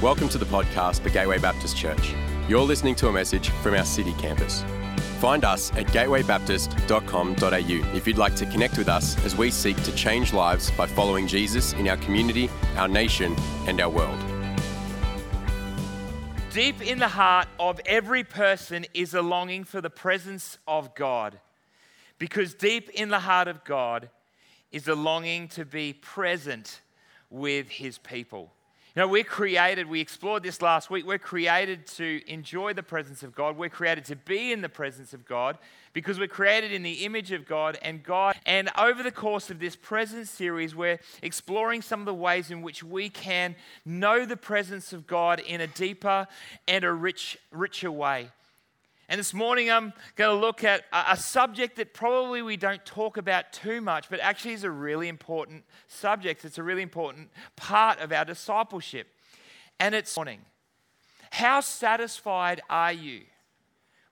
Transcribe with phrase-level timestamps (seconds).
[0.00, 2.14] Welcome to the podcast for Gateway Baptist Church.
[2.48, 4.62] You're listening to a message from our city campus.
[5.18, 9.92] Find us at gatewaybaptist.com.au if you'd like to connect with us as we seek to
[9.96, 13.34] change lives by following Jesus in our community, our nation,
[13.66, 14.16] and our world.
[16.52, 21.40] Deep in the heart of every person is a longing for the presence of God.
[22.20, 24.10] Because deep in the heart of God
[24.70, 26.82] is a longing to be present
[27.30, 28.52] with his people.
[28.98, 33.32] Know, we're created, we explored this last week, we're created to enjoy the presence of
[33.32, 33.56] God.
[33.56, 35.56] We're created to be in the presence of God
[35.92, 38.34] because we're created in the image of God and God.
[38.44, 42.60] And over the course of this present series, we're exploring some of the ways in
[42.60, 46.26] which we can know the presence of God in a deeper
[46.66, 48.30] and a rich, richer way.
[49.10, 53.16] And this morning, I'm going to look at a subject that probably we don't talk
[53.16, 56.44] about too much, but actually is a really important subject.
[56.44, 59.08] It's a really important part of our discipleship.
[59.80, 60.40] And it's morning.
[61.30, 63.22] How satisfied are you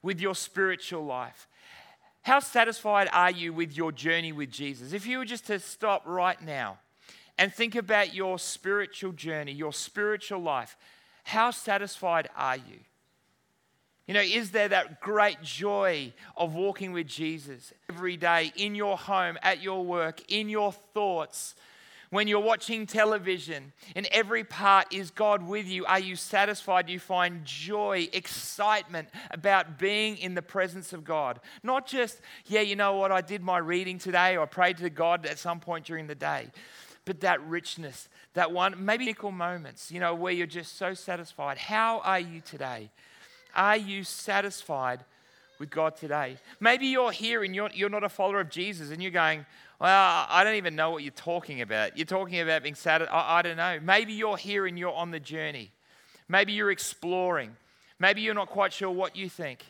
[0.03, 1.47] with your spiritual life?
[2.23, 4.95] How satisfied are you with your journey with Jesus?
[4.95, 6.79] If you were just to stop right now
[7.39, 10.75] and think about your spiritual journey, your spiritual life,
[11.25, 12.81] how satisfied are you?
[14.07, 18.97] You know, is there that great joy of walking with Jesus every day in your
[18.97, 21.57] home, at your work, in your thoughts?
[22.11, 25.85] When you're watching television, in every part, is God with you?
[25.87, 26.87] Are you satisfied?
[26.87, 31.41] Do you find joy, excitement about being in the presence of God?
[31.65, 34.89] Not just, yeah, you know what, I did my reading today or I prayed to
[34.89, 36.53] God at some point during the day,
[37.05, 41.59] but that richness, that one, maybe nickel moments, you know, where you're just so satisfied.
[41.59, 42.91] How are you today?
[43.57, 45.01] Are you satisfied
[45.59, 46.37] with God today?
[46.61, 49.47] Maybe you're here and you're, you're not a follower of Jesus and you're going,
[49.81, 51.97] Well, I don't even know what you're talking about.
[51.97, 53.15] You're talking about being satisfied.
[53.15, 53.81] I, I don't know.
[53.83, 55.73] Maybe you're here and you're on the journey.
[56.29, 57.57] Maybe you're exploring.
[57.99, 59.65] Maybe you're not quite sure what you think.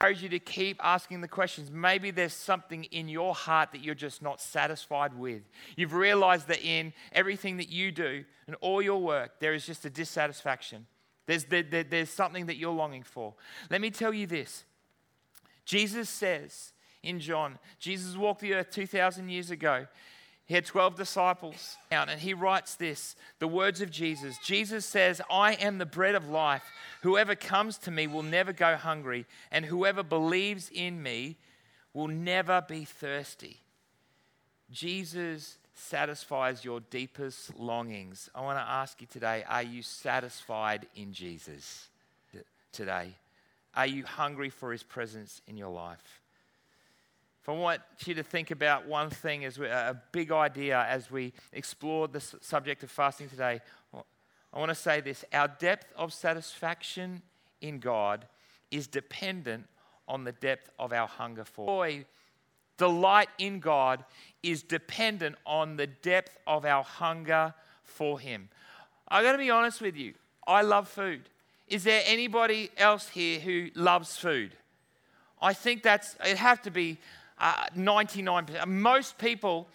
[0.00, 1.70] I encourage you to keep asking the questions.
[1.70, 5.42] Maybe there's something in your heart that you're just not satisfied with.
[5.76, 9.84] You've realized that in everything that you do and all your work, there is just
[9.84, 10.86] a dissatisfaction.
[11.30, 13.34] There's, there, there, there's something that you're longing for.
[13.70, 14.64] Let me tell you this
[15.64, 16.72] Jesus says
[17.04, 19.86] in John, Jesus walked the earth 2,000 years ago.
[20.46, 22.08] He had 12 disciples, out.
[22.08, 24.38] and he writes this the words of Jesus.
[24.44, 26.64] Jesus says, I am the bread of life.
[27.02, 31.36] Whoever comes to me will never go hungry, and whoever believes in me
[31.94, 33.60] will never be thirsty.
[34.72, 38.28] Jesus satisfies your deepest longings.
[38.34, 41.88] I want to ask you today are you satisfied in Jesus
[42.72, 43.14] today?
[43.74, 46.20] Are you hungry for his presence in your life?
[47.42, 51.10] If I want you to think about one thing as we, a big idea as
[51.10, 53.60] we explore the subject of fasting today,
[54.52, 57.22] I want to say this our depth of satisfaction
[57.60, 58.26] in God
[58.70, 59.66] is dependent
[60.06, 61.66] on the depth of our hunger for.
[61.66, 62.04] Joy
[62.80, 64.02] delight in God
[64.42, 67.52] is dependent on the depth of our hunger
[67.84, 68.48] for Him.
[69.06, 70.14] I'm going to be honest with you,
[70.46, 71.28] I love food.
[71.68, 74.56] Is there anybody else here who loves food?
[75.42, 76.98] I think that's, it have to be
[77.38, 78.66] uh, 99%.
[78.66, 79.68] Most people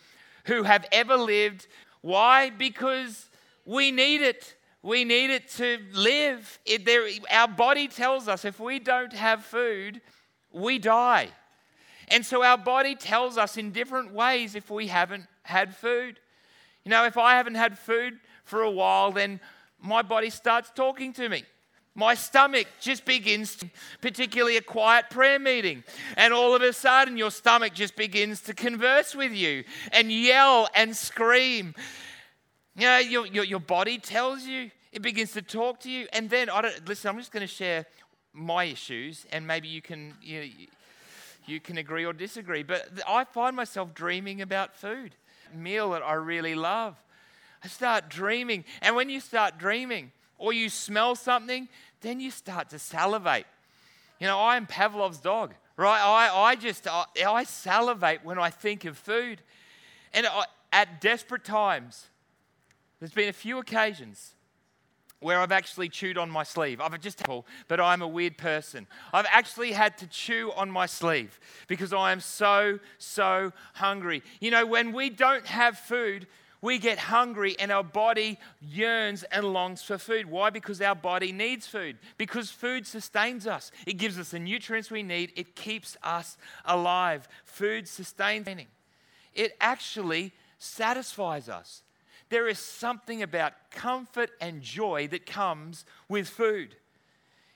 [0.45, 1.67] who have ever lived,
[2.01, 2.49] why?
[2.49, 3.29] Because
[3.65, 4.55] we need it.
[4.81, 6.59] We need it to live.
[6.65, 10.01] It, there, our body tells us if we don't have food,
[10.51, 11.29] we die.
[12.09, 16.19] And so our body tells us in different ways if we haven't had food.
[16.83, 19.39] You know, if I haven't had food for a while, then
[19.81, 21.43] my body starts talking to me.
[21.97, 23.69] My stomach just begins, to,
[24.01, 25.83] particularly a quiet prayer meeting,
[26.17, 30.67] and all of a sudden your stomach just begins to converse with you and yell
[30.75, 31.73] and scream.
[32.75, 36.07] You know, your, your, your body tells you, it begins to talk to you.
[36.11, 37.85] And then, I don't, listen, I'm just going to share
[38.33, 40.67] my issues, and maybe you can, you
[41.47, 45.15] you can agree or disagree, but I find myself dreaming about food,
[45.53, 46.95] meal that I really love.
[47.63, 48.63] I start dreaming.
[48.81, 51.67] And when you start dreaming or you smell something,
[52.01, 53.45] then you start to salivate.
[54.19, 55.99] You know, I am Pavlov's dog, right?
[55.99, 59.41] I, I just, I, I salivate when I think of food.
[60.13, 62.05] And I, at desperate times,
[62.99, 64.35] there's been a few occasions
[65.25, 66.79] where I've actually chewed on my sleeve.
[66.79, 67.19] I've just,
[67.67, 68.85] but I'm a weird person.
[69.11, 74.21] I've actually had to chew on my sleeve because I am so, so hungry.
[74.39, 76.27] You know, when we don't have food,
[76.61, 80.27] we get hungry and our body yearns and longs for food.
[80.27, 80.51] Why?
[80.51, 81.97] Because our body needs food.
[82.19, 83.71] Because food sustains us.
[83.87, 85.31] It gives us the nutrients we need.
[85.35, 87.27] It keeps us alive.
[87.45, 88.47] Food sustains.
[89.33, 91.81] It actually satisfies us.
[92.29, 96.75] There is something about comfort and joy that comes with food.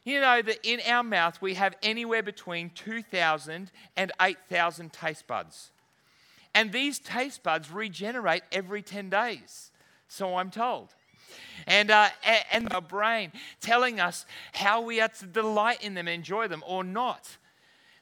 [0.04, 5.72] You know that in our mouth we have anywhere between 2,000 and 8,000 taste buds.
[6.54, 9.72] And these taste buds regenerate every 10 days,
[10.08, 10.90] so I'm told.
[11.68, 12.10] And, uh,
[12.52, 13.32] and our brain
[13.62, 17.38] telling us how we are to delight in them, enjoy them, or not.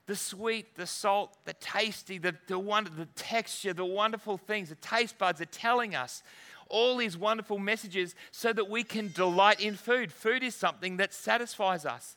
[0.05, 4.75] The sweet, the salt, the tasty, the, the, wonder, the texture, the wonderful things, the
[4.75, 6.23] taste buds are telling us
[6.69, 10.11] all these wonderful messages so that we can delight in food.
[10.11, 12.15] Food is something that satisfies us.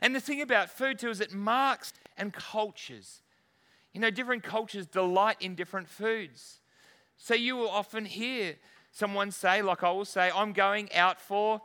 [0.00, 3.20] And the thing about food, too, is it marks and cultures.
[3.92, 6.60] You know, different cultures delight in different foods.
[7.16, 8.56] So you will often hear
[8.90, 11.60] someone say, like I will say, I'm going out for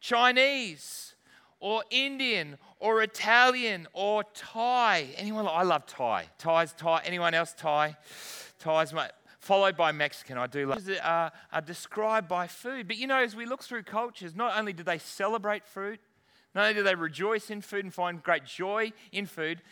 [0.00, 1.14] Chinese
[1.58, 5.08] or Indian or Italian or Thai.
[5.16, 5.46] Anyone?
[5.48, 6.26] I love Thai.
[6.38, 7.02] Thai's Thai.
[7.04, 7.96] Anyone else Thai?
[8.58, 9.10] Thai's my,
[9.40, 10.38] followed by Mexican.
[10.38, 10.88] I do love.
[11.02, 12.86] Are, are described by food.
[12.86, 15.98] But you know, as we look through cultures, not only do they celebrate food,
[16.54, 19.62] not only do they rejoice in food and find great joy in food,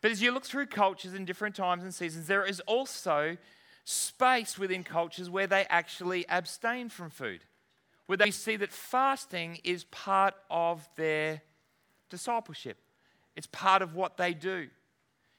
[0.00, 3.38] but as you look through cultures in different times and seasons, there is also
[3.84, 7.40] space within cultures where they actually abstain from food,
[8.04, 11.40] where they see that fasting is part of their
[12.10, 12.76] discipleship,
[13.34, 14.68] it's part of what they do.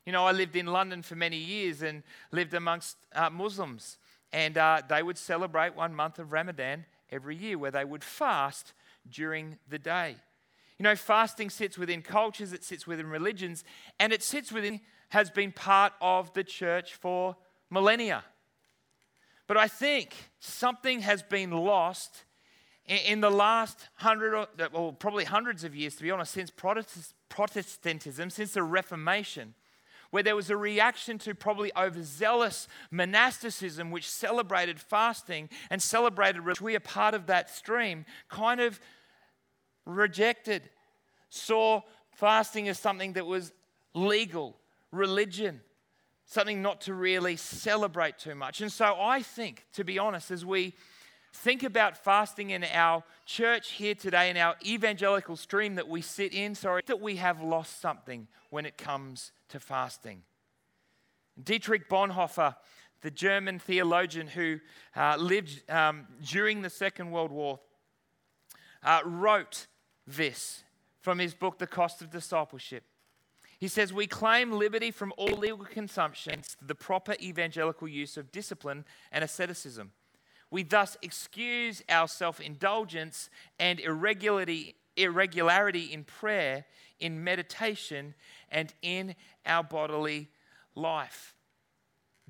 [0.06, 3.98] You know, I lived in London for many years and lived amongst uh, Muslims,
[4.31, 8.74] and uh, they would celebrate one month of Ramadan every year where they would fast
[9.10, 10.16] during the day.
[10.78, 13.63] You know, fasting sits within cultures, it sits within religions,
[14.00, 14.80] and it sits within,
[15.10, 17.36] has been part of the church for
[17.72, 18.24] millennia.
[19.48, 22.25] But I think something has been lost
[22.88, 26.52] in the last hundred, or well, probably hundreds of years, to be honest, since
[27.30, 29.56] Protestantism, since the Reformation
[30.12, 36.62] where there was a reaction to probably overzealous monasticism, which celebrated fasting and celebrated, which
[36.62, 38.80] we are part of that stream, kind of
[39.86, 40.69] rejected,
[41.30, 41.81] saw
[42.12, 43.52] fasting as something that was
[43.94, 44.57] legal,
[44.92, 45.62] religion,
[46.25, 48.62] something not to really celebrate too much.
[48.62, 50.74] And so I think, to be honest, as we
[51.35, 56.33] think about fasting in our church here today, in our evangelical stream that we sit
[56.33, 60.23] in, sorry, that we have lost something when it comes to fasting.
[61.41, 62.55] Dietrich Bonhoeffer,
[63.01, 64.59] the German theologian who
[64.95, 67.59] uh, lived um, during the Second World War,
[68.81, 69.67] uh, wrote
[70.07, 70.63] this
[71.01, 72.83] from his book, The Cost of Discipleship.
[73.59, 78.85] He says, We claim liberty from all legal consumption, the proper evangelical use of discipline
[79.11, 79.91] and asceticism.
[80.51, 86.65] We thus excuse our self indulgence and irregularity, irregularity in prayer,
[87.00, 88.13] in meditation,
[88.50, 89.15] and in
[89.45, 90.30] our bodily
[90.75, 91.33] life.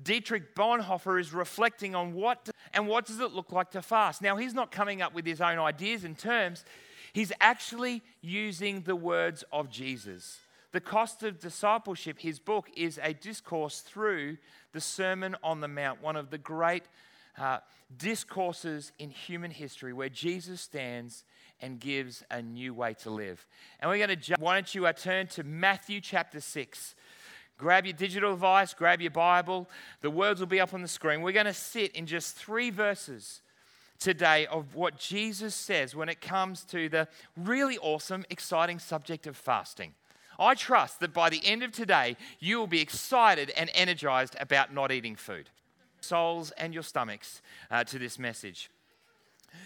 [0.02, 4.20] Dietrich Bonhoeffer is reflecting on what and what does it look like to fast.
[4.20, 6.64] Now he's not coming up with his own ideas and terms.
[7.12, 10.38] He's actually using the words of Jesus.
[10.72, 14.36] The Cost of Discipleship, his book, is a discourse through
[14.72, 16.82] the Sermon on the Mount, one of the great
[17.38, 17.58] uh,
[17.96, 21.24] discourses in human history where Jesus stands
[21.60, 23.46] and gives a new way to live.
[23.80, 24.40] And we're going to jump.
[24.40, 26.94] Why don't you uh, turn to Matthew chapter 6?
[27.58, 29.68] Grab your digital device, grab your Bible.
[30.02, 31.22] The words will be up on the screen.
[31.22, 33.40] We're going to sit in just three verses
[33.98, 39.36] today of what Jesus says when it comes to the really awesome, exciting subject of
[39.36, 39.94] fasting.
[40.38, 44.74] I trust that by the end of today, you will be excited and energized about
[44.74, 45.48] not eating food.
[46.06, 48.70] Souls and your stomachs uh, to this message.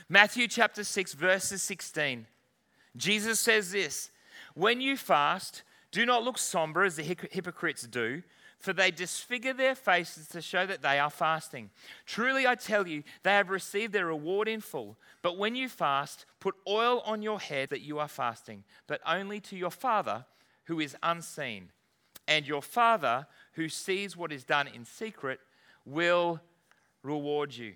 [0.09, 2.27] Matthew chapter 6, verses 16.
[2.97, 4.11] Jesus says this
[4.55, 8.23] When you fast, do not look somber as the hypocrites do,
[8.59, 11.71] for they disfigure their faces to show that they are fasting.
[12.05, 14.99] Truly, I tell you, they have received their reward in full.
[15.23, 19.41] But when you fast, put oil on your head that you are fasting, but only
[19.41, 20.27] to your Father
[20.65, 21.71] who is unseen.
[22.29, 25.41] And your Father who sees what is done in secret
[25.85, 26.41] will
[27.03, 27.75] reward you.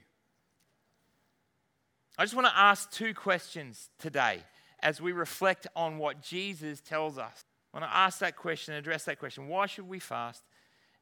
[2.16, 4.40] I just want to ask two questions today
[4.80, 7.44] as we reflect on what Jesus tells us.
[7.72, 9.48] I want to ask that question, address that question.
[9.48, 10.44] Why should we fast?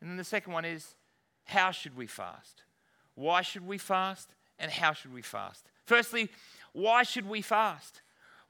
[0.00, 0.94] And then the second one is,
[1.44, 2.62] how should we fast?
[3.14, 4.34] Why should we fast?
[4.58, 5.66] And how should we fast?
[5.84, 6.30] Firstly,
[6.72, 8.00] why should we fast?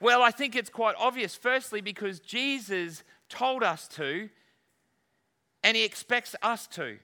[0.01, 1.35] Well, I think it's quite obvious.
[1.35, 4.29] Firstly, because Jesus told us to,
[5.65, 6.99] and he expects us to.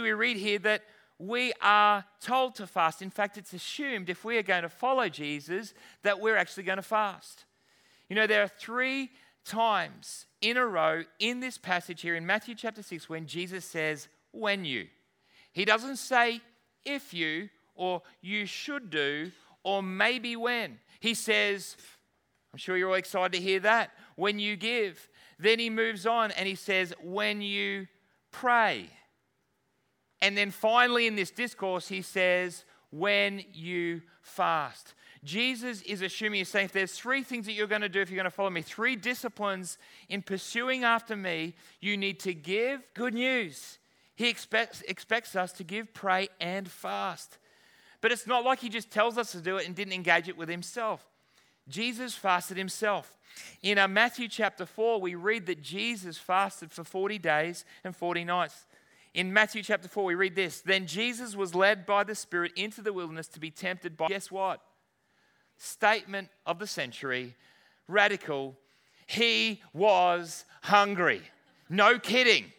[0.00, 0.82] We read here that
[1.18, 3.00] we are told to fast.
[3.00, 5.72] In fact, it's assumed if we are going to follow Jesus
[6.02, 7.44] that we're actually going to fast.
[8.08, 9.10] You know, there are three
[9.44, 14.08] times in a row in this passage here in Matthew chapter 6 when Jesus says,
[14.32, 14.88] when you.
[15.52, 16.40] He doesn't say
[16.84, 19.32] if you or you should do,
[19.62, 20.78] or maybe when.
[21.00, 21.76] He says,
[22.52, 25.08] I'm sure you're all excited to hear that, when you give.
[25.38, 27.88] Then he moves on and he says, when you
[28.30, 28.90] pray.
[30.24, 34.94] And then finally in this discourse, he says, when you fast.
[35.22, 38.08] Jesus is assuming, he's saying, if there's three things that you're going to do if
[38.08, 39.76] you're going to follow me, three disciplines
[40.08, 43.78] in pursuing after me, you need to give good news.
[44.16, 47.36] He expects, expects us to give, pray, and fast.
[48.00, 50.38] But it's not like he just tells us to do it and didn't engage it
[50.38, 51.04] with himself.
[51.68, 53.14] Jesus fasted himself.
[53.62, 58.24] In uh, Matthew chapter 4, we read that Jesus fasted for 40 days and 40
[58.24, 58.64] nights.
[59.14, 62.82] In Matthew chapter 4, we read this Then Jesus was led by the Spirit into
[62.82, 64.60] the wilderness to be tempted by, guess what?
[65.56, 67.36] Statement of the century,
[67.86, 68.56] radical.
[69.06, 71.22] He was hungry.
[71.68, 72.52] No kidding.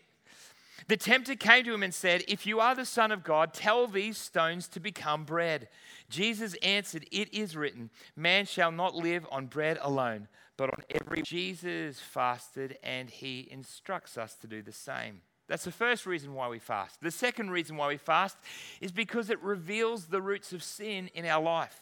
[0.88, 3.88] The tempter came to him and said, If you are the Son of God, tell
[3.88, 5.67] these stones to become bread.
[6.09, 11.24] Jesus answered, It is written, Man shall not live on bread alone, but on every.
[11.24, 15.21] Jesus fasted and he instructs us to do the same.
[15.47, 17.01] That's the first reason why we fast.
[17.01, 18.37] The second reason why we fast
[18.81, 21.81] is because it reveals the roots of sin in our life.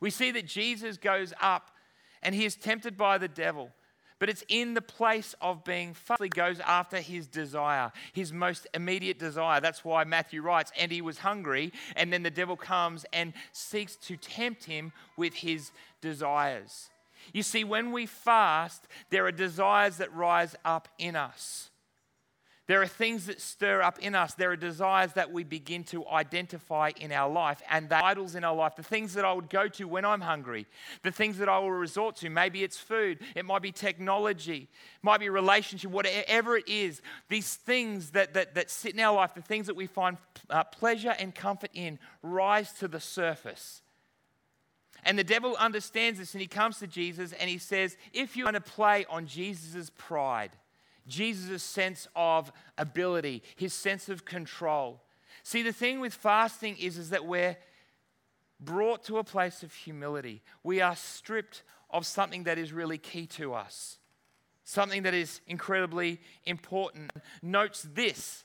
[0.00, 1.70] We see that Jesus goes up
[2.22, 3.70] and he is tempted by the devil.
[4.18, 6.32] But it's in the place of being fasted.
[6.32, 9.60] goes after his desire, his most immediate desire.
[9.60, 13.96] That's why Matthew writes, and he was hungry, and then the devil comes and seeks
[13.96, 16.88] to tempt him with his desires.
[17.32, 21.71] You see, when we fast, there are desires that rise up in us.
[22.72, 24.32] There are things that stir up in us.
[24.32, 28.44] There are desires that we begin to identify in our life, and the idols in
[28.44, 30.66] our life, the things that I would go to when I'm hungry,
[31.02, 32.30] the things that I will resort to.
[32.30, 37.02] Maybe it's food, it might be technology, it might be relationship, whatever it is.
[37.28, 40.16] These things that, that, that sit in our life, the things that we find
[40.48, 43.82] uh, pleasure and comfort in, rise to the surface.
[45.04, 48.44] And the devil understands this, and he comes to Jesus and he says, If you
[48.44, 50.52] want to play on Jesus' pride,
[51.06, 55.02] Jesus' sense of ability, his sense of control.
[55.42, 57.56] See, the thing with fasting is, is that we're
[58.60, 60.42] brought to a place of humility.
[60.62, 63.98] We are stripped of something that is really key to us,
[64.64, 67.10] something that is incredibly important.
[67.42, 68.44] Notes this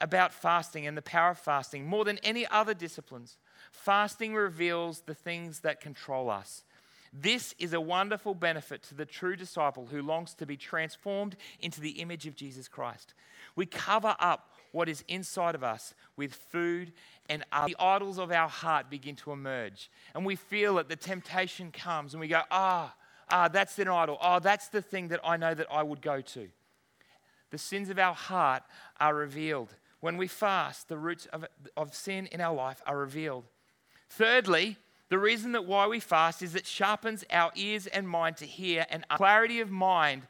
[0.00, 3.36] about fasting and the power of fasting more than any other disciplines.
[3.70, 6.64] Fasting reveals the things that control us.
[7.12, 11.80] This is a wonderful benefit to the true disciple who longs to be transformed into
[11.80, 13.14] the image of Jesus Christ.
[13.56, 16.92] We cover up what is inside of us with food
[17.28, 19.90] and the idols of our heart begin to emerge.
[20.14, 22.94] And we feel that the temptation comes and we go, ah,
[23.30, 24.18] ah, that's an idol.
[24.20, 26.48] Oh, that's the thing that I know that I would go to.
[27.50, 28.62] The sins of our heart
[29.00, 29.74] are revealed.
[30.00, 31.46] When we fast, the roots of,
[31.76, 33.44] of sin in our life are revealed.
[34.08, 34.76] Thirdly,
[35.08, 38.86] the reason that why we fast is it sharpens our ears and mind to hear
[38.90, 40.22] and clarity of mind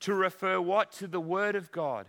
[0.00, 0.92] to refer what?
[0.92, 2.06] To the Word of God.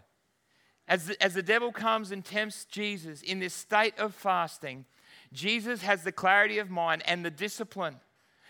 [0.87, 4.85] As the, as the devil comes and tempts Jesus in this state of fasting,
[5.33, 7.97] Jesus has the clarity of mind and the discipline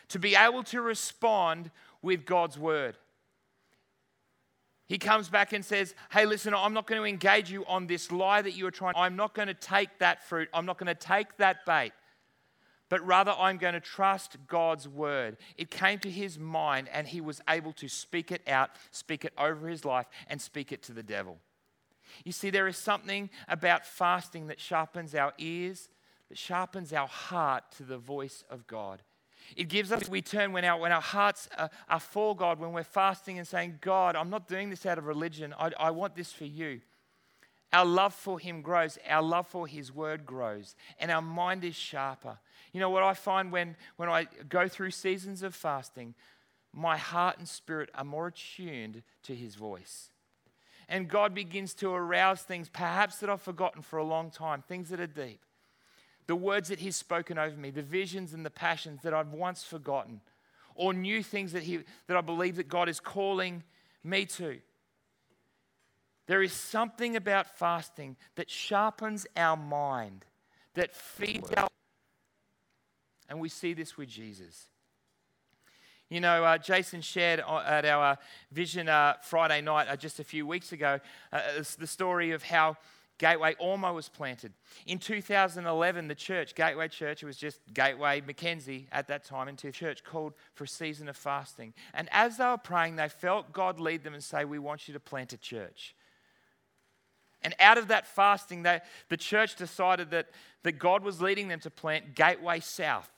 [0.09, 2.97] to be able to respond with God's Word.
[4.85, 8.11] He comes back and says, Hey, listen, I'm not going to engage you on this
[8.11, 8.95] lie that you are trying.
[8.97, 10.49] I'm not going to take that fruit.
[10.53, 11.93] I'm not going to take that bait
[12.91, 15.37] but rather I'm going to trust God's word.
[15.57, 19.31] It came to his mind and he was able to speak it out, speak it
[19.37, 21.37] over his life, and speak it to the devil.
[22.25, 25.87] You see, there is something about fasting that sharpens our ears,
[26.27, 29.01] that sharpens our heart to the voice of God.
[29.55, 32.73] It gives us, we turn when our, when our hearts are, are for God, when
[32.73, 36.15] we're fasting and saying, God, I'm not doing this out of religion, I, I want
[36.15, 36.81] this for you.
[37.73, 41.75] Our love for Him grows, our love for His word grows, and our mind is
[41.75, 42.37] sharper.
[42.73, 46.13] You know what I find when, when I go through seasons of fasting?
[46.73, 50.09] My heart and spirit are more attuned to His voice.
[50.89, 54.89] And God begins to arouse things, perhaps that I've forgotten for a long time, things
[54.89, 55.39] that are deep.
[56.27, 59.63] The words that He's spoken over me, the visions and the passions that I've once
[59.63, 60.19] forgotten,
[60.75, 63.63] or new things that, he, that I believe that God is calling
[64.03, 64.59] me to.
[66.31, 70.23] There is something about fasting that sharpens our mind,
[70.75, 71.67] that feeds our.
[73.27, 74.67] And we see this with Jesus.
[76.09, 78.17] You know, uh, Jason shared at our
[78.49, 81.01] Vision uh, Friday night uh, just a few weeks ago
[81.33, 81.41] uh,
[81.77, 82.77] the story of how
[83.17, 84.53] Gateway Ormeau was planted.
[84.87, 89.67] In 2011, the church, Gateway Church, it was just Gateway Mackenzie at that time, into
[89.67, 91.73] a church called for a season of fasting.
[91.93, 94.93] And as they were praying, they felt God lead them and say, We want you
[94.93, 95.93] to plant a church.
[97.43, 100.29] And out of that fasting, they, the church decided that,
[100.63, 103.09] that God was leading them to plant Gateway South.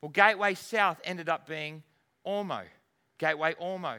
[0.00, 1.82] Well, Gateway South ended up being
[2.26, 2.62] Ormeau,
[3.18, 3.98] Gateway Ormeau.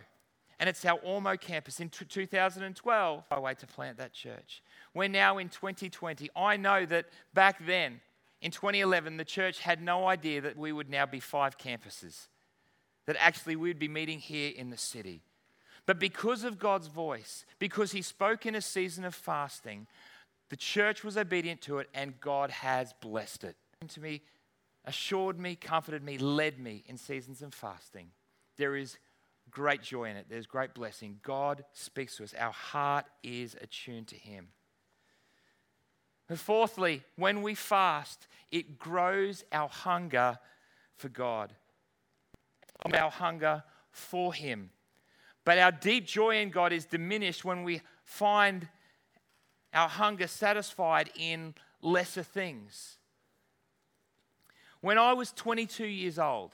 [0.59, 3.23] And it's our Ormeau campus in 2012.
[3.31, 4.61] I way to plant that church.
[4.93, 6.29] We're now in 2020.
[6.35, 8.01] I know that back then,
[8.41, 12.27] in 2011, the church had no idea that we would now be five campuses,
[13.05, 15.21] that actually we'd be meeting here in the city.
[15.89, 19.87] But because of God's voice, because He spoke in a season of fasting,
[20.51, 23.55] the church was obedient to it and God has blessed it.
[23.87, 24.21] To me,
[24.85, 28.11] assured me, comforted me, led me in seasons of fasting.
[28.57, 28.99] There is
[29.49, 31.21] great joy in it, there's great blessing.
[31.23, 34.49] God speaks to us, our heart is attuned to Him.
[36.27, 40.37] But fourthly, when we fast, it grows our hunger
[40.97, 41.51] for God,
[42.93, 44.69] our hunger for Him.
[45.49, 48.67] But our deep joy in God is diminished when we find
[49.73, 52.99] our hunger satisfied in lesser things.
[54.81, 56.51] When I was 22 years old,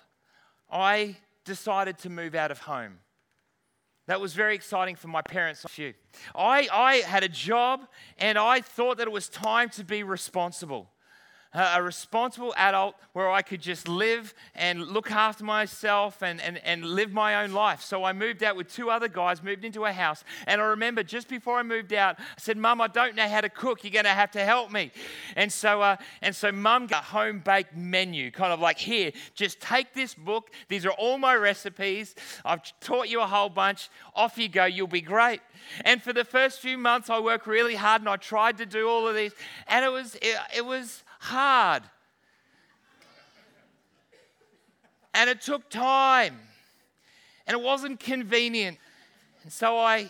[0.71, 2.99] I decided to move out of home.
[4.07, 5.65] That was very exciting for my parents.
[6.33, 10.89] I, I had a job and I thought that it was time to be responsible
[11.53, 16.83] a responsible adult where I could just live and look after myself and, and, and
[16.83, 17.81] live my own life.
[17.81, 20.25] So I moved out with two other guys, moved into a house.
[20.47, 23.39] And I remember just before I moved out, I said, Mum, I don't know how
[23.39, 23.83] to cook.
[23.83, 24.91] You're going to have to help me.
[25.37, 29.13] And so, uh, and so Mum got a home baked menu, kind of like, here,
[29.33, 30.51] just take this book.
[30.67, 32.15] These are all my recipes.
[32.43, 33.89] I've taught you a whole bunch.
[34.13, 34.65] Off you go.
[34.65, 35.39] You'll be great.
[35.85, 38.89] And for the first few months, I worked really hard and I tried to do
[38.89, 39.31] all of these.
[39.67, 41.83] And it was, it, it was, hard.
[45.13, 46.39] And it took time.
[47.47, 48.77] And it wasn't convenient.
[49.43, 50.09] And so I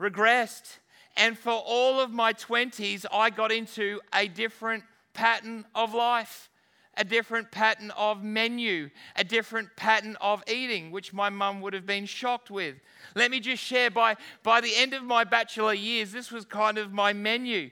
[0.00, 0.78] regressed.
[1.16, 6.48] And for all of my 20s, I got into a different pattern of life,
[6.96, 11.86] a different pattern of menu, a different pattern of eating, which my mum would have
[11.86, 12.76] been shocked with.
[13.14, 16.78] Let me just share by, by the end of my bachelor years, this was kind
[16.78, 17.70] of my menu.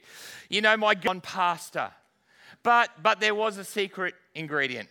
[0.50, 1.92] You know, my gone pasta.
[2.62, 4.88] But, but there was a secret ingredient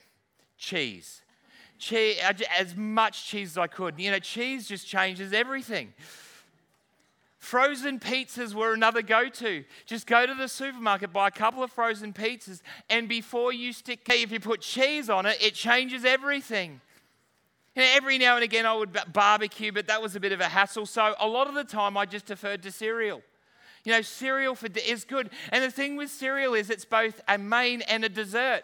[0.58, 1.22] cheese.
[1.78, 2.18] cheese.
[2.58, 4.00] As much cheese as I could.
[4.00, 5.94] You know, cheese just changes everything.
[7.40, 9.64] Frozen pizzas were another go to.
[9.86, 14.02] Just go to the supermarket, buy a couple of frozen pizzas, and before you stick,
[14.10, 16.82] if you put cheese on it, it changes everything.
[17.76, 20.42] You know, every now and again I would barbecue, but that was a bit of
[20.42, 20.86] a hassle.
[20.86, 23.22] So a lot of the time I just deferred to cereal.
[23.84, 25.30] You know, cereal for is good.
[25.52, 28.64] And the thing with cereal is it's both a main and a dessert,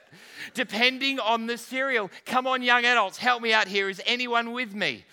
[0.53, 2.11] depending on the cereal.
[2.25, 3.89] Come on, young adults, help me out here.
[3.89, 5.05] Is anyone with me?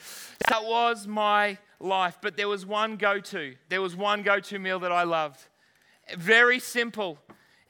[0.48, 2.18] That was my life.
[2.20, 3.54] But there was one go to.
[3.68, 5.40] There was one go to meal that I loved.
[6.16, 7.18] Very simple.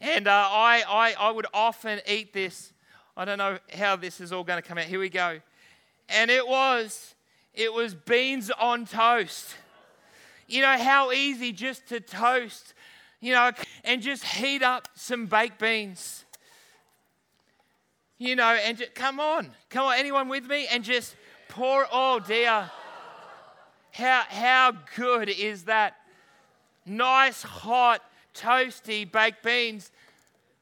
[0.01, 2.73] And uh, I, I, I would often eat this.
[3.17, 4.85] I don't know how this is all going to come out.
[4.85, 5.41] Here we go.
[6.09, 7.15] And it was,
[7.55, 9.55] it was beans on toast.
[10.53, 12.75] You know, how easy just to toast,
[13.21, 13.53] you know,
[13.85, 16.27] and just heat up some baked beans.
[18.19, 20.67] You know, and just, come on, come on, anyone with me?
[20.71, 21.17] And just
[21.49, 22.71] pour, oh dear.
[23.93, 25.97] How, how good is that?
[26.85, 28.03] Nice, hot,
[28.35, 29.91] toasty baked beans.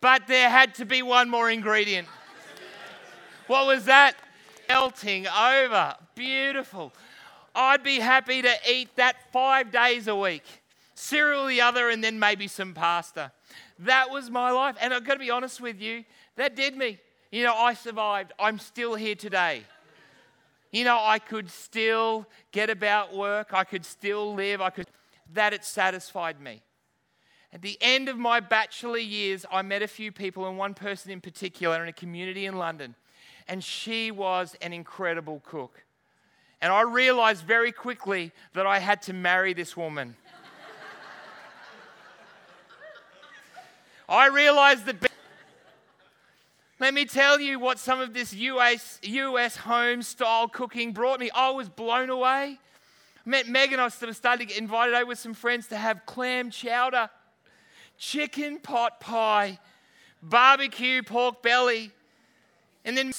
[0.01, 2.07] But there had to be one more ingredient.
[3.49, 4.15] What was that?
[4.69, 5.97] Melting over.
[6.15, 6.93] Beautiful.
[7.55, 10.45] I'd be happy to eat that five days a week.
[10.95, 13.33] Cereal the other, and then maybe some pasta.
[13.79, 14.77] That was my life.
[14.81, 16.05] And I've got to be honest with you,
[16.37, 16.99] that did me.
[17.33, 18.33] You know, I survived.
[18.39, 19.63] I'm still here today.
[20.73, 23.53] You know, I could still get about work.
[23.53, 24.61] I could still live.
[24.61, 24.87] I could.
[25.33, 26.63] That it satisfied me.
[27.53, 31.11] At the end of my bachelor years, I met a few people, and one person
[31.11, 32.95] in particular in a community in London.
[33.49, 35.85] And she was an incredible cook.
[36.63, 40.17] And I realized very quickly that I had to marry this woman.
[44.09, 44.97] I realized that.
[46.79, 51.31] Let me tell you what some of this US, US home style cooking brought me.
[51.35, 52.59] I was blown away.
[53.25, 56.05] Met Megan, I sort of started to get invited over with some friends to have
[56.07, 57.11] clam chowder,
[57.99, 59.59] chicken pot pie,
[60.23, 61.93] barbecue pork belly,
[62.85, 63.13] and then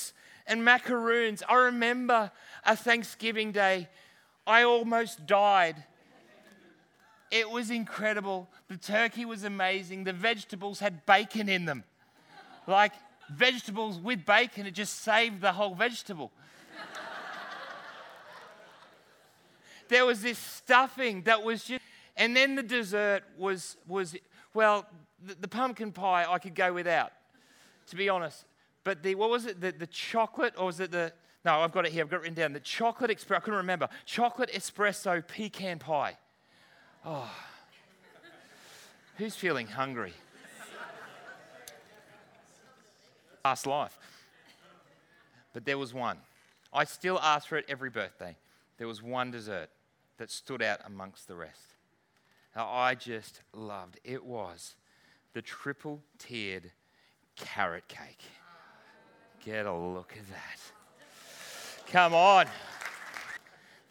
[0.47, 1.43] and macaroons.
[1.47, 2.31] I remember
[2.65, 3.87] a Thanksgiving day,
[4.45, 5.83] I almost died.
[7.29, 8.49] It was incredible.
[8.67, 10.03] The turkey was amazing.
[10.03, 11.83] The vegetables had bacon in them.
[12.67, 12.93] Like
[13.29, 16.31] vegetables with bacon, it just saved the whole vegetable.
[19.87, 21.81] there was this stuffing that was just,
[22.17, 24.15] And then the dessert was, was
[24.53, 24.85] well,
[25.25, 27.11] the, the pumpkin pie I could go without,
[27.87, 28.45] to be honest.
[28.83, 31.85] But the, what was it, the, the chocolate, or was it the, no, I've got
[31.85, 32.53] it here, I've got it written down.
[32.53, 33.89] The chocolate espresso, I couldn't remember.
[34.05, 36.17] Chocolate espresso pecan pie.
[37.05, 37.31] Oh.
[39.17, 40.13] Who's feeling hungry?
[43.43, 43.97] Past life.
[45.53, 46.17] But there was one.
[46.71, 48.37] I still ask for it every birthday.
[48.77, 49.69] There was one dessert
[50.17, 51.75] that stood out amongst the rest.
[52.55, 54.75] Now, I just loved it was
[55.33, 56.71] the triple tiered
[57.35, 58.21] carrot cake.
[59.43, 60.80] Get a look at that.
[61.91, 62.45] Come on.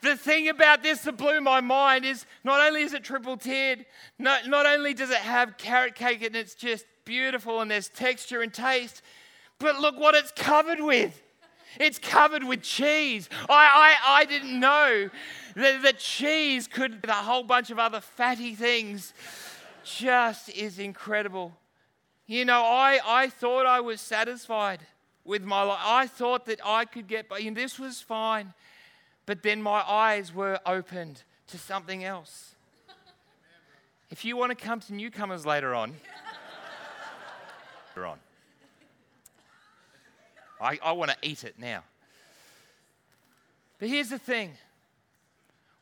[0.00, 3.84] The thing about this that blew my mind is not only is it triple tiered,
[4.18, 8.40] not, not only does it have carrot cake and it's just beautiful and there's texture
[8.40, 9.02] and taste,
[9.58, 11.22] but look what it's covered with.
[11.78, 13.28] It's covered with cheese.
[13.50, 15.10] I, I, I didn't know
[15.54, 19.12] that, that cheese could, a whole bunch of other fatty things,
[19.84, 21.52] just is incredible.
[22.26, 24.80] You know, I, I thought I was satisfied
[25.24, 25.80] with my life.
[25.82, 28.54] I thought that I could get by, and this was fine.
[29.26, 32.54] But then my eyes were opened to something else.
[34.10, 35.94] If you want to come to newcomers later on,
[37.90, 38.18] later on.
[40.60, 41.84] I, I want to eat it now.
[43.78, 44.52] But here's the thing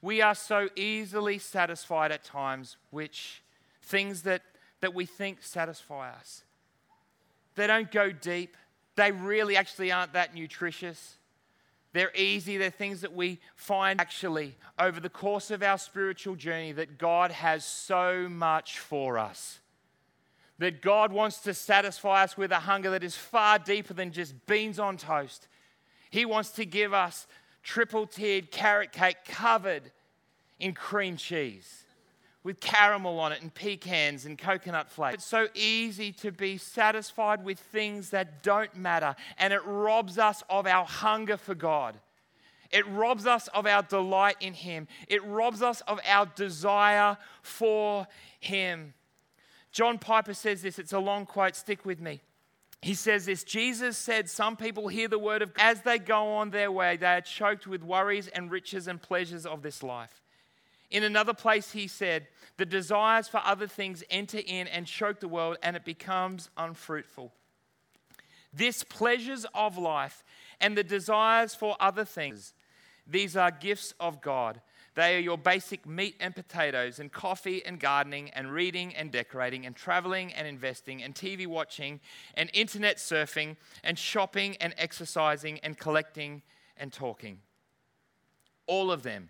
[0.00, 3.42] we are so easily satisfied at times, which
[3.82, 4.42] things that,
[4.80, 6.42] that we think satisfy us,
[7.56, 8.56] they don't go deep.
[8.98, 11.18] They really actually aren't that nutritious.
[11.92, 12.58] They're easy.
[12.58, 17.30] They're things that we find actually over the course of our spiritual journey that God
[17.30, 19.60] has so much for us
[20.58, 24.34] that God wants to satisfy us with a hunger that is far deeper than just
[24.46, 25.46] beans on toast.
[26.10, 27.28] He wants to give us
[27.62, 29.92] triple tiered carrot cake covered
[30.58, 31.84] in cream cheese
[32.48, 35.16] with caramel on it and pecans and coconut flakes.
[35.16, 40.42] It's so easy to be satisfied with things that don't matter, and it robs us
[40.48, 41.96] of our hunger for God.
[42.70, 44.88] It robs us of our delight in Him.
[45.08, 48.06] It robs us of our desire for
[48.40, 48.94] Him.
[49.70, 52.22] John Piper says this, it's a long quote, stick with me.
[52.80, 55.62] He says this Jesus said, Some people hear the word of God.
[55.62, 59.44] as they go on their way, they are choked with worries and riches and pleasures
[59.44, 60.22] of this life.
[60.90, 62.26] In another place, he said,
[62.58, 67.32] The desires for other things enter in and choke the world, and it becomes unfruitful.
[68.52, 70.22] This pleasures of life
[70.60, 72.52] and the desires for other things,
[73.06, 74.60] these are gifts of God
[74.98, 79.64] they are your basic meat and potatoes, and coffee and gardening, and reading and decorating,
[79.64, 82.00] and traveling and investing, and TV watching,
[82.34, 86.42] and internet surfing, and shopping and exercising, and collecting
[86.76, 87.38] and talking.
[88.66, 89.28] All of them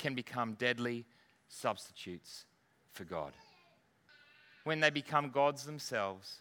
[0.00, 1.06] can become deadly
[1.48, 2.44] substitutes
[2.92, 3.32] for God.
[4.64, 6.38] When they become gods themselves,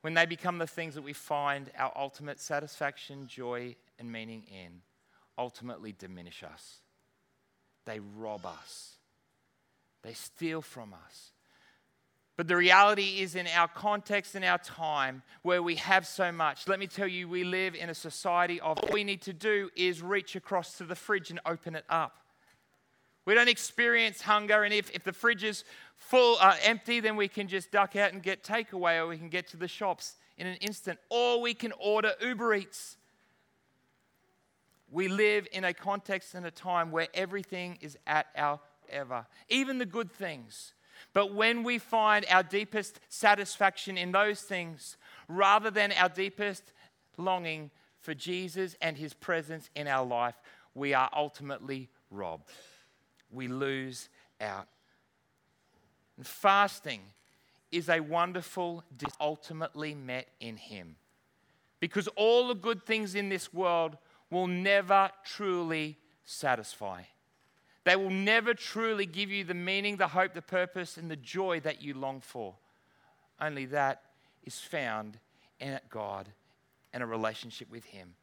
[0.00, 4.80] when they become the things that we find our ultimate satisfaction, joy, and meaning in,
[5.36, 6.78] ultimately diminish us
[7.88, 8.96] they rob us,
[10.02, 11.32] they steal from us.
[12.36, 16.68] But the reality is, in our context, in our time where we have so much,
[16.68, 19.70] let me tell you, we live in a society of all we need to do
[19.74, 22.18] is reach across to the fridge and open it up.
[23.28, 25.64] We don't experience hunger, and if, if the fridge is
[25.98, 29.28] full, uh, empty, then we can just duck out and get takeaway, or we can
[29.28, 32.96] get to the shops in an instant, or we can order Uber Eats.
[34.90, 39.76] We live in a context and a time where everything is at our ever, even
[39.76, 40.72] the good things.
[41.12, 44.96] But when we find our deepest satisfaction in those things,
[45.28, 46.72] rather than our deepest
[47.18, 50.36] longing for Jesus and his presence in our life,
[50.74, 52.48] we are ultimately robbed.
[53.30, 54.08] We lose
[54.40, 54.68] out.
[56.16, 57.00] And fasting
[57.70, 58.82] is a wonderful,
[59.20, 60.96] ultimately met in him.
[61.80, 63.96] Because all the good things in this world
[64.30, 67.02] will never truly satisfy.
[67.84, 71.60] They will never truly give you the meaning, the hope, the purpose, and the joy
[71.60, 72.54] that you long for.
[73.40, 74.02] Only that
[74.44, 75.18] is found
[75.60, 76.28] in God
[76.92, 78.14] and a relationship with Him.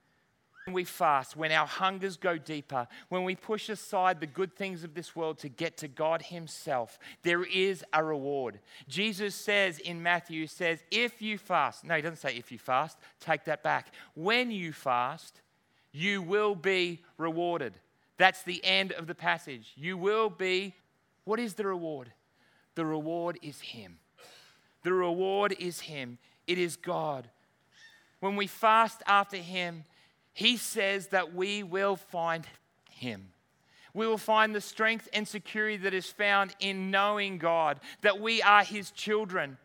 [0.65, 4.83] When we fast, when our hungers go deeper, when we push aside the good things
[4.83, 8.57] of this world to get to God Himself, there is a reward.
[8.87, 12.97] Jesus says in Matthew, says, if you fast, no, He doesn't say if you fast,
[13.19, 13.93] take that back.
[14.15, 15.39] When you fast,
[15.91, 17.75] you will be rewarded.
[18.17, 19.71] That's the end of the passage.
[19.75, 20.73] You will be.
[21.25, 22.11] What is the reward?
[22.73, 23.99] The reward is Him.
[24.81, 26.17] The reward is Him.
[26.47, 27.29] It is God.
[28.19, 29.83] When we fast after Him,
[30.35, 32.45] He says that we will find
[32.91, 33.29] Him.
[33.93, 38.41] we will find the strength and security that is found in knowing God, that we
[38.41, 39.57] are His children.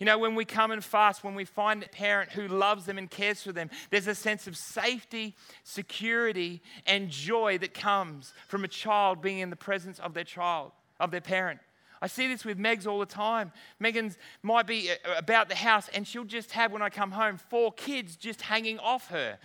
[0.00, 2.96] You know, when we come and fast, when we find a parent who loves them
[2.96, 8.64] and cares for them, there's a sense of safety, security, and joy that comes from
[8.64, 11.60] a child being in the presence of their child, of their parent.
[12.00, 13.52] I see this with Megs all the time.
[13.78, 17.72] Megan's might be about the house, and she'll just have, when I come home, four
[17.72, 19.38] kids just hanging off her.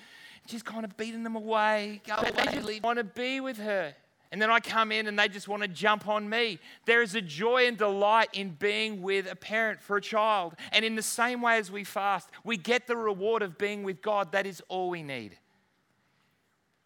[0.48, 2.02] She's kind of beating them away.
[2.06, 2.32] Go away.
[2.32, 3.94] They just want to be with her.
[4.32, 6.60] And then I come in and they just want to jump on me.
[6.86, 10.54] There is a joy and delight in being with a parent for a child.
[10.72, 14.02] And in the same way as we fast, we get the reward of being with
[14.02, 14.32] God.
[14.34, 15.38] That is all we need.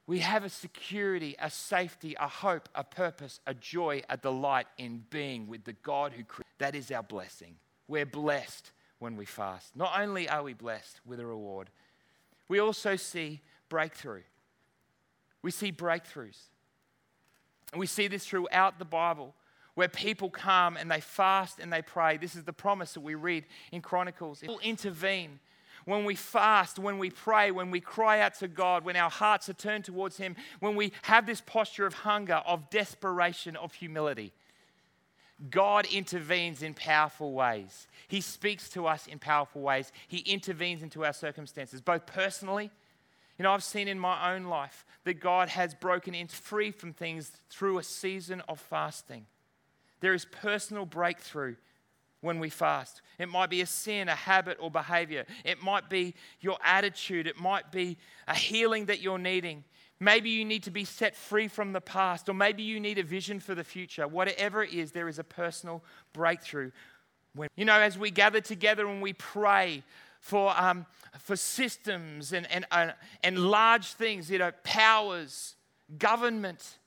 [0.07, 5.03] We have a security, a safety, a hope, a purpose, a joy, a delight in
[5.09, 6.51] being with the God who created.
[6.59, 7.55] That is our blessing.
[7.87, 9.75] We're blessed when we fast.
[9.75, 11.69] Not only are we blessed with a reward,
[12.47, 14.23] we also see breakthrough.
[15.41, 16.37] We see breakthroughs.
[17.71, 19.33] And we see this throughout the Bible
[19.75, 22.17] where people come and they fast and they pray.
[22.17, 24.43] This is the promise that we read in Chronicles.
[24.45, 25.39] Will intervene
[25.85, 29.49] when we fast, when we pray, when we cry out to God, when our hearts
[29.49, 34.31] are turned towards Him, when we have this posture of hunger, of desperation, of humility.
[35.49, 37.87] God intervenes in powerful ways.
[38.07, 39.91] He speaks to us in powerful ways.
[40.07, 42.71] He intervenes into our circumstances, both personally
[43.37, 46.93] you know, I've seen in my own life that God has broken in free from
[46.93, 49.25] things through a season of fasting.
[50.01, 51.55] There is personal breakthrough
[52.21, 53.01] when we fast.
[53.17, 55.25] It might be a sin, a habit, or behavior.
[55.43, 57.25] It might be your attitude.
[57.25, 59.63] It might be a healing that you're needing.
[60.03, 63.03] Maybe you need to be set free from the past, or maybe you need a
[63.03, 64.05] vision for the future.
[64.05, 66.71] Whatever it is, there is a personal breakthrough.
[67.35, 69.81] When, you know, as we gather together and we pray
[70.19, 70.85] for, um,
[71.19, 72.91] for systems and, and, uh,
[73.23, 75.55] and large things, you know, powers,
[75.97, 76.79] government.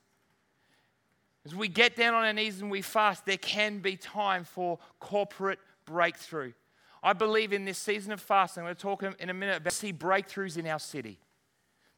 [1.43, 4.77] As we get down on our knees and we fast, there can be time for
[4.99, 6.53] corporate breakthrough.
[7.01, 9.73] I believe in this season of fasting, I'm going to talk in a minute about
[9.73, 11.17] see breakthroughs in our city.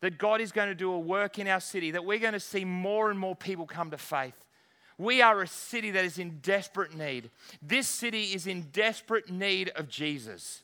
[0.02, 2.40] That God is going to do a work in our city, that we're going to
[2.40, 4.34] see more and more people come to faith.
[4.98, 7.32] We are a city that is in desperate need.
[7.62, 10.62] This city is in desperate need of Jesus.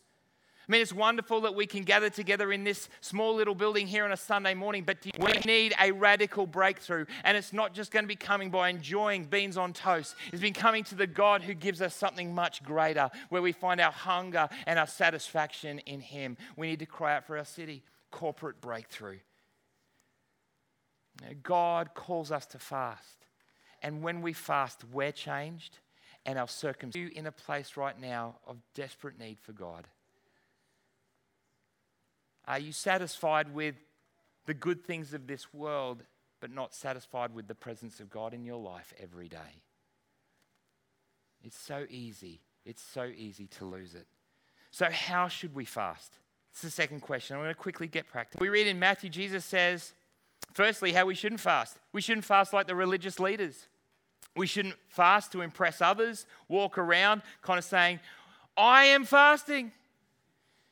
[0.67, 4.04] I mean, it's wonderful that we can gather together in this small little building here
[4.04, 7.06] on a Sunday morning, but we need a radical breakthrough.
[7.24, 10.54] And it's not just going to be coming by enjoying beans on toast, it's been
[10.54, 14.50] coming to the God who gives us something much greater, where we find our hunger
[14.65, 16.36] and our satisfaction in Him.
[16.58, 17.84] We need to cry out for our city
[18.15, 19.19] corporate breakthrough.
[21.43, 23.28] God calls us to fast.
[23.82, 25.80] And when we fast, we're changed
[26.25, 29.88] and our circumstances in a place right now of desperate need for God.
[32.47, 33.75] Are you satisfied with
[34.45, 36.04] the good things of this world,
[36.39, 39.62] but not satisfied with the presence of God in your life every day?
[41.43, 42.39] It's so easy.
[42.63, 44.08] It's so easy to lose it.
[44.71, 46.17] So, how should we fast?
[46.55, 47.35] It's the second question.
[47.35, 48.41] I'm going to quickly get practical.
[48.41, 49.91] We read in Matthew, Jesus says,
[50.53, 51.75] firstly, how we shouldn't fast.
[51.91, 53.67] We shouldn't fast like the religious leaders.
[54.37, 57.99] We shouldn't fast to impress others, walk around kind of saying,
[58.55, 59.73] I am fasting.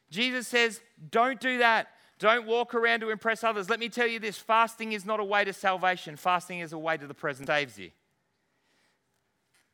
[0.09, 0.79] Jesus says,
[1.11, 1.89] don't do that.
[2.17, 3.69] Don't walk around to impress others.
[3.69, 6.77] Let me tell you this fasting is not a way to salvation, fasting is a
[6.77, 7.91] way to the present saves you.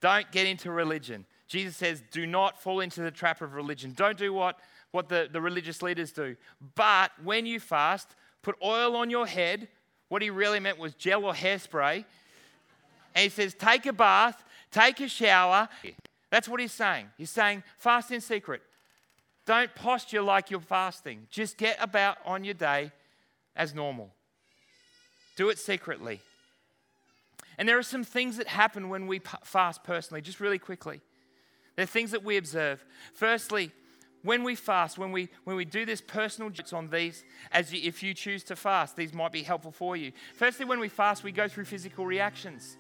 [0.02, 1.28] Don't get into religion.
[1.48, 3.94] Jesus says, do not fall into the trap of religion.
[3.96, 4.58] Don't do what,
[4.92, 6.36] what the, the religious leaders do.
[6.76, 9.68] But when you fast, put oil on your head.
[10.08, 12.06] What he really meant was gel or hairspray.
[13.16, 15.70] And he says, take a bath, take a shower.
[16.30, 17.08] That's what he's saying.
[17.18, 18.62] He's saying, fast in secret.
[19.46, 21.28] Don't posture like you're fasting.
[21.32, 22.92] Just get about on your day
[23.56, 24.12] as normal.
[25.36, 26.22] Do it secretly.
[27.58, 31.02] And there are some things that happen when we fast personally, just really quickly.
[31.76, 32.84] There are things that we observe.
[33.14, 33.72] Firstly,
[34.24, 37.82] when we fast, when we, when we do this personal jits on these, as you,
[37.84, 40.12] if you choose to fast, these might be helpful for you.
[40.36, 42.78] Firstly, when we fast, we go through physical reactions.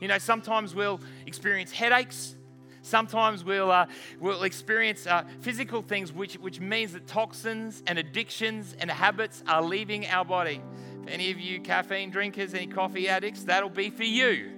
[0.00, 2.34] You know, sometimes we'll experience headaches,
[2.82, 3.86] Sometimes we'll, uh,
[4.18, 9.62] we'll experience uh, physical things, which, which means that toxins and addictions and habits are
[9.62, 10.60] leaving our body.
[11.02, 14.52] If any of you caffeine drinkers, any coffee addicts, that'll be for you.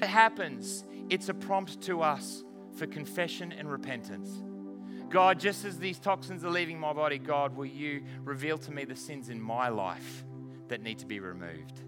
[0.00, 2.42] It happens, it's a prompt to us
[2.74, 4.42] for confession and repentance.
[5.10, 8.84] God, just as these toxins are leaving my body, God, will you reveal to me
[8.84, 10.24] the sins in my life
[10.68, 11.80] that need to be removed?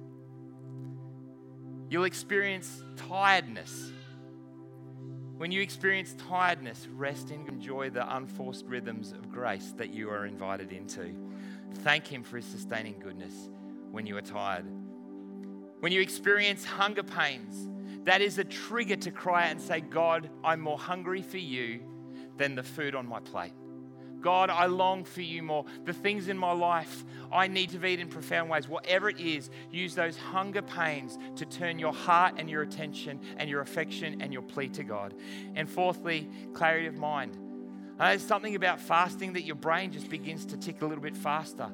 [1.88, 3.92] You'll experience tiredness
[5.40, 10.26] when you experience tiredness, rest and enjoy the unforced rhythms of grace that you are
[10.26, 11.14] invited into.
[11.76, 13.48] Thank Him for His sustaining goodness
[13.90, 14.66] when you are tired.
[15.80, 17.70] when you experience hunger pains,
[18.04, 21.80] that is a trigger to cry out and say, God, I'm more hungry for you
[22.40, 23.52] than the food on my plate.
[24.22, 25.66] God, I long for you more.
[25.84, 28.66] The things in my life I need to eat in profound ways.
[28.66, 33.48] Whatever it is, use those hunger pains to turn your heart and your attention and
[33.48, 35.14] your affection and your plea to God.
[35.54, 37.36] And fourthly, clarity of mind.
[37.98, 41.70] There's something about fasting that your brain just begins to tick a little bit faster.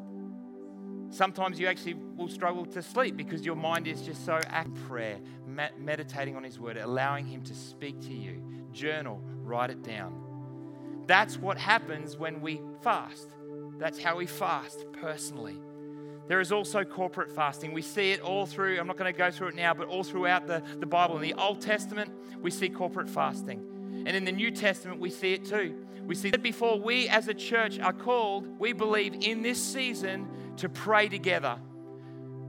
[1.10, 5.20] Sometimes you actually will struggle to sleep because your mind is just so at prayer,
[5.78, 8.42] meditating on His Word, allowing Him to speak to you.
[8.72, 10.25] Journal, write it down.
[11.06, 13.28] That's what happens when we fast.
[13.78, 15.56] That's how we fast personally.
[16.28, 17.72] There is also corporate fasting.
[17.72, 20.02] We see it all through, I'm not going to go through it now, but all
[20.02, 21.16] throughout the, the Bible.
[21.16, 24.04] In the Old Testament, we see corporate fasting.
[24.06, 25.76] And in the New Testament, we see it too.
[26.04, 30.28] We see that before we as a church are called, we believe in this season
[30.56, 31.58] to pray together,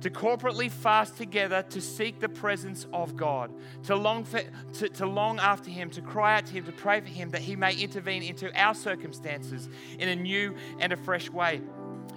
[0.02, 3.52] to corporately fast together, to seek the presence of God,
[3.84, 4.42] to long, for,
[4.74, 7.42] to, to long after Him, to cry out to Him, to pray for Him that
[7.42, 11.62] He may intervene into our circumstances in a new and a fresh way.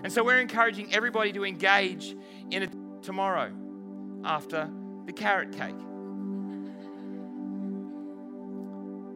[0.02, 2.16] And so we're encouraging everybody to engage
[2.50, 2.70] in it
[3.02, 3.52] tomorrow
[4.24, 4.70] after
[5.06, 5.74] the carrot cake.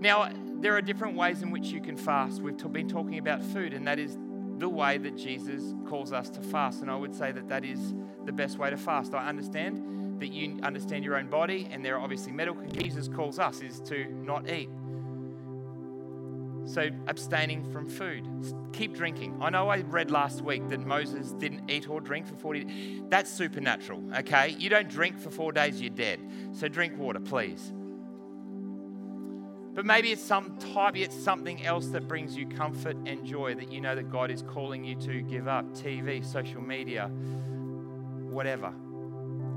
[0.00, 2.40] Now, there are different ways in which you can fast.
[2.40, 4.16] We've been talking about food, and that is
[4.58, 6.82] the way that Jesus calls us to fast.
[6.82, 9.14] And I would say that that is the best way to fast.
[9.14, 12.64] I understand that you understand your own body, and there are obviously medical.
[12.66, 14.68] Jesus calls us is to not eat.
[16.66, 18.26] So abstaining from food,
[18.72, 19.36] keep drinking.
[19.42, 23.02] I know I read last week that Moses didn't eat or drink for 40 days.
[23.10, 24.56] That's supernatural, okay?
[24.58, 26.20] You don't drink for 4 days, you're dead.
[26.52, 27.72] So drink water, please.
[29.74, 33.72] But maybe it's some type, it's something else that brings you comfort and joy that
[33.72, 38.72] you know that God is calling you to give up TV, social media, whatever.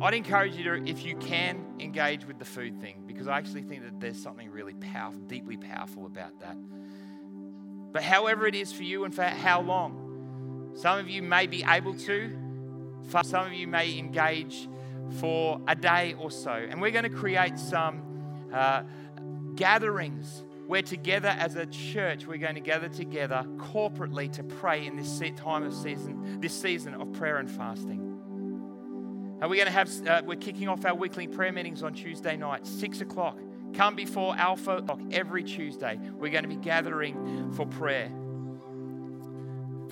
[0.02, 3.62] I'd encourage you to, if you can, engage with the food thing because I actually
[3.62, 6.58] think that there's something really powerful, deeply powerful about that.
[7.92, 11.64] But however it is for you and for how long, some of you may be
[11.68, 12.36] able to,
[13.24, 14.68] some of you may engage
[15.20, 16.52] for a day or so.
[16.52, 18.02] And we're going to create some.
[18.54, 18.84] Uh,
[19.58, 20.44] gatherings.
[20.68, 22.28] Where together as a church.
[22.28, 26.94] We're going to gather together corporately to pray in this time of season this season
[26.94, 28.00] of prayer and fasting.
[29.40, 32.36] And we're going to have uh, we're kicking off our weekly prayer meetings on tuesday
[32.36, 33.40] night six o'clock.
[33.74, 35.98] Come before alpha every tuesday.
[36.14, 38.12] We're going to be gathering for prayer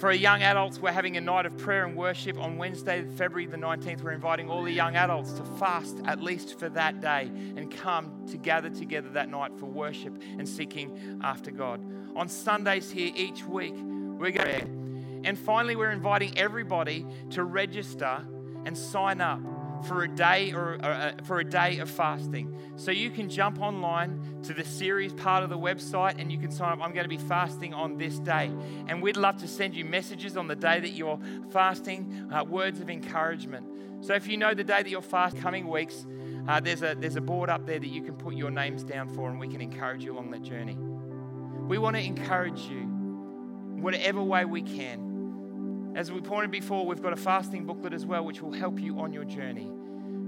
[0.06, 3.48] for our young adults, we're having a night of prayer and worship on Wednesday, February
[3.48, 4.04] the 19th.
[4.04, 8.24] We're inviting all the young adults to fast at least for that day and come
[8.28, 11.82] to gather together that night for worship and seeking after God.
[12.16, 15.28] On Sundays here each week, we're going to.
[15.28, 18.24] And finally, we're inviting everybody to register
[18.64, 19.42] and sign up
[19.84, 22.56] for a day or uh, for a day of fasting.
[22.76, 26.52] So you can jump online to the series part of the website and you can
[26.52, 26.82] sign up.
[26.82, 28.52] I'm going to be fasting on this day,
[28.88, 31.20] and we'd love to send you messages on the day that you're
[31.52, 33.66] fasting, uh, words of encouragement.
[34.02, 36.06] So if you know the day that you're fast, coming weeks,
[36.48, 39.10] uh, there's a there's a board up there that you can put your names down
[39.10, 40.78] for, and we can encourage you along that journey.
[41.68, 42.82] We want to encourage you,
[43.82, 45.05] whatever way we can.
[45.96, 49.00] As we pointed before, we've got a fasting booklet as well, which will help you
[49.00, 49.72] on your journey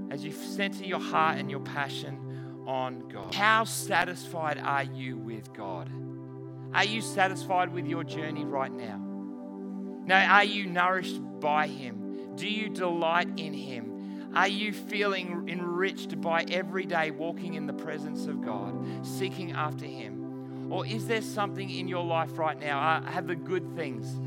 [0.10, 3.36] as you center your heart and your passion on God.
[3.36, 5.92] How satisfied are you with God?
[6.74, 8.98] Are you satisfied with your journey right now?
[10.06, 12.36] Now, are you nourished by Him?
[12.38, 14.32] Do you delight in Him?
[14.36, 19.86] Are you feeling enriched by every day walking in the presence of God, seeking after
[19.86, 20.72] Him?
[20.72, 22.80] Or is there something in your life right now?
[22.80, 24.18] I Have the good things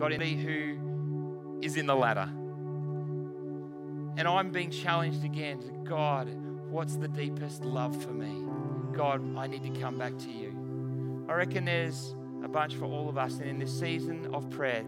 [0.00, 2.28] got in who is in the ladder?
[4.16, 6.26] And I'm being challenged again to God,
[6.70, 8.46] what's the deepest love for me?
[8.96, 11.26] God, I need to come back to you.
[11.28, 13.34] I reckon there's a bunch for all of us.
[13.34, 14.84] And in this season of prayer,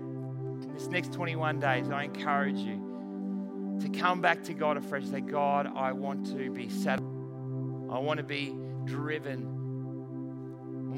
[0.73, 5.05] this next 21 days, I encourage you to come back to God afresh.
[5.05, 7.07] Say, God, I want to be satisfied.
[7.91, 9.52] I want to be driven.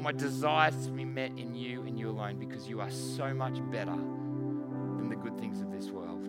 [0.05, 3.55] My desires to be met in you and you alone because you are so much
[3.71, 6.21] better than the good things of this world.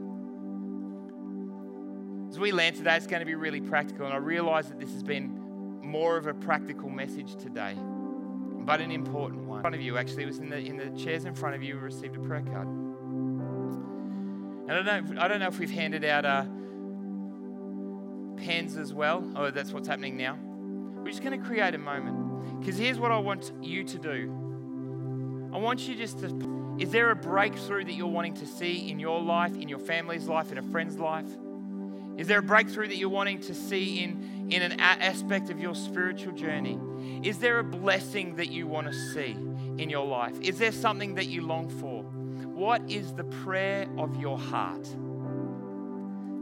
[2.30, 4.94] As we land today, it's going to be really practical, and I realize that this
[4.94, 5.28] has been
[5.82, 9.58] more of a practical message today, but an important one.
[9.58, 11.62] In front of you, actually, it was in the, in the chairs in front of
[11.62, 12.68] you, we received a prayer card.
[12.68, 16.46] And I don't, know, I don't know if we've handed out uh,
[18.42, 19.30] pens as well.
[19.36, 20.38] Oh, that's what's happening now.
[21.06, 22.58] We're just going to create a moment.
[22.58, 26.76] Because here's what I want you to do I want you just to.
[26.80, 30.26] Is there a breakthrough that you're wanting to see in your life, in your family's
[30.26, 31.28] life, in a friend's life?
[32.16, 35.76] Is there a breakthrough that you're wanting to see in, in an aspect of your
[35.76, 36.76] spiritual journey?
[37.22, 39.36] Is there a blessing that you want to see
[39.78, 40.36] in your life?
[40.40, 42.02] Is there something that you long for?
[42.02, 44.88] What is the prayer of your heart?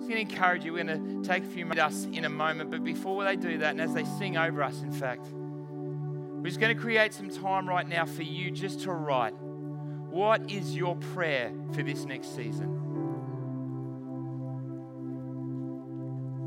[0.05, 0.75] I'm going to encourage you.
[0.75, 3.71] We're going to take a few minutes in a moment, but before they do that,
[3.71, 7.67] and as they sing over us, in fact, we're just going to create some time
[7.67, 12.69] right now for you just to write what is your prayer for this next season?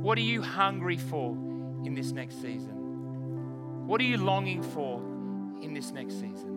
[0.04, 1.32] What are you hungry for
[1.84, 3.88] in this next season?
[3.88, 5.02] What are you longing for
[5.64, 6.57] in this next season?